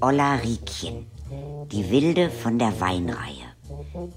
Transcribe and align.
Olla 0.00 0.36
Riekchen, 0.36 1.06
die 1.72 1.90
Wilde 1.90 2.30
von 2.30 2.58
der 2.58 2.80
Weinreihe. 2.80 3.48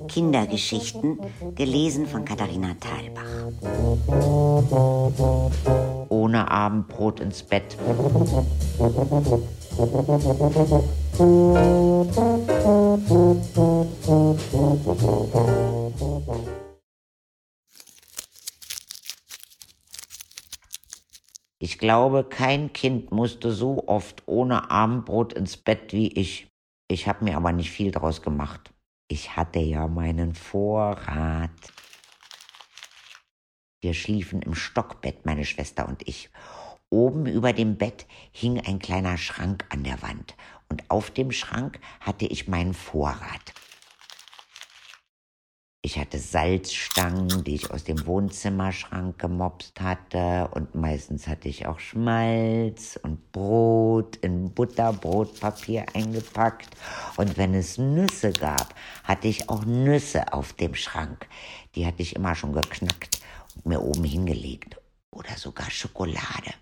Kindergeschichten, 0.08 1.20
gelesen 1.56 2.06
von 2.06 2.24
Katharina 2.24 2.76
Thalbach. 2.80 3.52
Ohne 6.10 6.50
Abendbrot 6.50 7.20
ins 7.20 7.44
Bett. 7.44 7.78
Ich 21.64 21.78
glaube, 21.78 22.24
kein 22.24 22.74
Kind 22.74 23.12
musste 23.12 23.52
so 23.52 23.88
oft 23.88 24.24
ohne 24.26 24.72
Abendbrot 24.72 25.34
ins 25.34 25.58
Bett 25.58 25.94
wie 25.94 26.08
ich. 26.08 26.48
Ich 26.88 27.08
habe 27.08 27.24
mir 27.24 27.38
aber 27.38 27.52
nicht 27.52 27.70
viel 27.70 27.92
draus 27.92 28.24
gemacht. 28.24 28.74
Ich 29.08 29.38
hatte 29.38 29.60
ja 29.60 29.88
meinen 29.88 30.34
Vorrat. 30.34 31.52
Wir 33.80 33.94
schliefen 33.94 34.42
im 34.42 34.56
Stockbett, 34.56 35.24
meine 35.28 35.46
Schwester 35.46 35.88
und 35.88 36.08
ich. 36.08 36.32
Oben 36.90 37.28
über 37.28 37.54
dem 37.54 37.78
Bett 37.78 38.08
hing 38.32 38.60
ein 38.60 38.80
kleiner 38.80 39.20
Schrank 39.20 39.64
an 39.70 39.84
der 39.84 40.02
Wand 40.02 40.36
und 40.68 40.90
auf 40.90 41.12
dem 41.12 41.32
Schrank 41.32 41.80
hatte 42.00 42.26
ich 42.26 42.48
meinen 42.48 42.74
Vorrat. 42.74 43.54
Ich 45.84 45.98
hatte 45.98 46.20
Salzstangen, 46.20 47.44
die 47.44 47.56
ich 47.56 47.72
aus 47.72 47.84
dem 47.84 48.06
Wohnzimmerschrank 48.06 49.18
gemopst 49.18 49.82
hatte. 49.82 50.48
Und 50.54 50.76
meistens 50.76 51.28
hatte 51.28 51.50
ich 51.50 51.66
auch 51.66 51.80
Schmalz 51.80 53.00
und 53.02 53.32
Brot 53.32 54.18
in 54.18 54.54
Butterbrotpapier 54.54 55.88
eingepackt. 55.96 56.70
Und 57.18 57.36
wenn 57.36 57.56
es 57.56 57.80
Nüsse 57.80 58.32
gab, 58.32 58.76
hatte 59.04 59.28
ich 59.28 59.50
auch 59.50 59.66
Nüsse 59.66 60.34
auf 60.34 60.54
dem 60.54 60.76
Schrank. 60.76 61.28
Die 61.74 61.88
hatte 61.88 62.04
ich 62.04 62.16
immer 62.16 62.36
schon 62.36 62.54
geknackt 62.54 63.20
und 63.56 63.66
mir 63.66 63.82
oben 63.82 64.04
hingelegt. 64.04 64.80
Oder 65.10 65.36
sogar 65.36 65.72
Schokolade. 65.72 66.54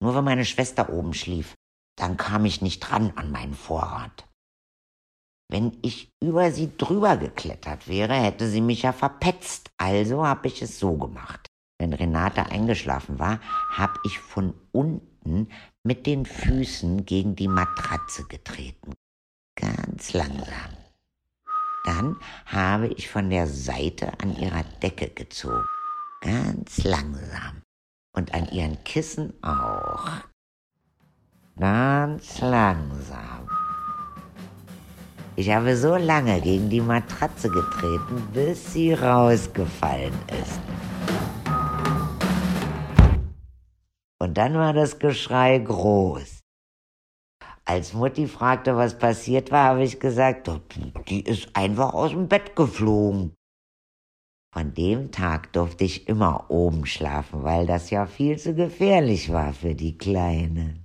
Nur 0.00 0.16
wenn 0.16 0.24
meine 0.24 0.44
Schwester 0.44 0.92
oben 0.92 1.14
schlief, 1.14 1.54
dann 1.94 2.16
kam 2.16 2.44
ich 2.44 2.60
nicht 2.60 2.80
dran 2.80 3.12
an 3.14 3.30
meinen 3.30 3.54
Vorrat. 3.54 4.29
Wenn 5.50 5.76
ich 5.82 6.12
über 6.22 6.52
sie 6.52 6.70
drüber 6.78 7.16
geklettert 7.16 7.88
wäre, 7.88 8.14
hätte 8.14 8.48
sie 8.48 8.60
mich 8.60 8.82
ja 8.82 8.92
verpetzt. 8.92 9.70
Also 9.78 10.24
habe 10.24 10.46
ich 10.46 10.62
es 10.62 10.78
so 10.78 10.96
gemacht. 10.96 11.48
Wenn 11.80 11.92
Renate 11.92 12.46
eingeschlafen 12.46 13.18
war, 13.18 13.40
habe 13.72 13.94
ich 14.04 14.20
von 14.20 14.54
unten 14.70 15.48
mit 15.82 16.06
den 16.06 16.24
Füßen 16.24 17.04
gegen 17.04 17.34
die 17.34 17.48
Matratze 17.48 18.24
getreten. 18.28 18.92
Ganz 19.56 20.12
langsam. 20.12 20.76
Dann 21.84 22.16
habe 22.46 22.86
ich 22.86 23.08
von 23.08 23.28
der 23.28 23.48
Seite 23.48 24.12
an 24.20 24.36
ihrer 24.36 24.62
Decke 24.82 25.08
gezogen. 25.08 25.66
Ganz 26.20 26.84
langsam. 26.84 27.62
Und 28.14 28.34
an 28.34 28.48
ihren 28.50 28.84
Kissen 28.84 29.32
auch. 29.42 30.06
Ganz 31.58 32.40
langsam. 32.40 33.39
Ich 35.40 35.50
habe 35.50 35.74
so 35.74 35.96
lange 35.96 36.38
gegen 36.42 36.68
die 36.68 36.82
Matratze 36.82 37.48
getreten, 37.48 38.28
bis 38.34 38.74
sie 38.74 38.92
rausgefallen 38.92 40.12
ist. 40.42 40.60
Und 44.20 44.36
dann 44.36 44.52
war 44.52 44.74
das 44.74 44.98
Geschrei 44.98 45.56
groß. 45.56 46.40
Als 47.64 47.94
Mutti 47.94 48.26
fragte, 48.26 48.76
was 48.76 48.98
passiert 48.98 49.50
war, 49.50 49.70
habe 49.70 49.82
ich 49.82 49.98
gesagt, 49.98 50.50
die 51.08 51.22
ist 51.22 51.48
einfach 51.56 51.94
aus 51.94 52.10
dem 52.10 52.28
Bett 52.28 52.54
geflogen. 52.54 53.32
Von 54.52 54.74
dem 54.74 55.10
Tag 55.10 55.54
durfte 55.54 55.84
ich 55.84 56.06
immer 56.06 56.50
oben 56.50 56.84
schlafen, 56.84 57.44
weil 57.44 57.64
das 57.64 57.88
ja 57.88 58.04
viel 58.04 58.38
zu 58.38 58.54
gefährlich 58.54 59.32
war 59.32 59.54
für 59.54 59.74
die 59.74 59.96
Kleine. 59.96 60.84